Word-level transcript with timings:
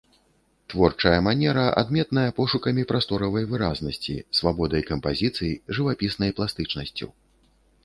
Творчая 0.73 1.17
манера 1.27 1.65
адметная 1.81 2.23
пошукамі 2.39 2.87
прасторавай 2.93 3.45
выразнасці, 3.53 4.17
свабодай 4.41 4.81
кампазіцый, 4.89 5.51
жывапіснай 5.77 6.37
пластычнасцю. 6.41 7.07